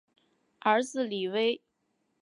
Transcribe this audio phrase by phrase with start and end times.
[0.61, 1.61] 儿子李威。